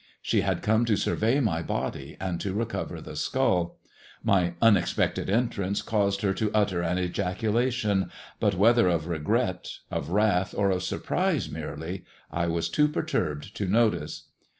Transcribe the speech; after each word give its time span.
She 0.19 0.41
had 0.41 0.63
come 0.63 0.83
to 0.85 0.95
survey 0.95 1.39
my 1.39 1.61
body 1.61 2.17
and 2.19 2.41
to 2.41 2.55
recover 2.55 3.01
the 3.01 3.15
skull. 3.15 3.77
My 4.23 4.55
un 4.59 4.75
expected 4.75 5.29
entrance 5.29 5.83
caused 5.83 6.23
her 6.23 6.33
to 6.33 6.49
utter 6.55 6.81
an 6.81 6.97
ejaculation; 6.97 8.09
but 8.39 8.55
whether 8.55 8.87
of 8.87 9.05
regret, 9.07 9.69
of 9.91 10.09
wrath, 10.09 10.55
or 10.57 10.71
of 10.71 10.81
surprise 10.81 11.51
merely, 11.51 12.03
I 12.31 12.47
was 12.47 12.67
too 12.67 12.87
perturbed 12.87 13.55
to 13.57 13.67
notice. 13.67 14.23